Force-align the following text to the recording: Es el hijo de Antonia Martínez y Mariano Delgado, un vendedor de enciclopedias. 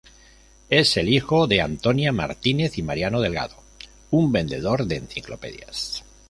Es 0.71 0.97
el 0.97 1.09
hijo 1.09 1.45
de 1.45 1.61
Antonia 1.61 2.11
Martínez 2.11 2.79
y 2.79 2.81
Mariano 2.81 3.21
Delgado, 3.21 3.57
un 4.09 4.31
vendedor 4.31 4.85
de 4.87 4.95
enciclopedias. 4.95 6.03